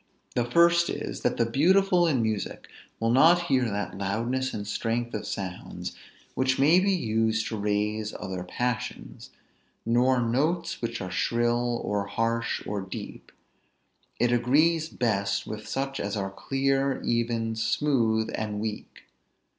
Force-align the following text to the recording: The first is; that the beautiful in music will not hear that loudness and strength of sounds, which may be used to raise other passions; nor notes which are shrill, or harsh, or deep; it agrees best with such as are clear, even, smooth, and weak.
The 0.33 0.45
first 0.45 0.89
is; 0.89 1.21
that 1.21 1.37
the 1.37 1.45
beautiful 1.45 2.07
in 2.07 2.23
music 2.23 2.67
will 2.99 3.11
not 3.11 3.39
hear 3.43 3.65
that 3.69 3.95
loudness 3.99 4.51
and 4.51 4.65
strength 4.65 5.13
of 5.13 5.27
sounds, 5.27 5.95
which 6.33 6.57
may 6.57 6.79
be 6.79 6.91
used 6.91 7.47
to 7.49 7.55
raise 7.55 8.11
other 8.19 8.43
passions; 8.43 9.29
nor 9.85 10.19
notes 10.19 10.81
which 10.81 11.01
are 11.01 11.11
shrill, 11.11 11.79
or 11.83 12.07
harsh, 12.07 12.65
or 12.65 12.81
deep; 12.81 13.31
it 14.19 14.31
agrees 14.31 14.89
best 14.89 15.45
with 15.45 15.67
such 15.67 15.99
as 15.99 16.17
are 16.17 16.31
clear, 16.31 16.99
even, 17.03 17.55
smooth, 17.55 18.31
and 18.33 18.59
weak. 18.59 19.03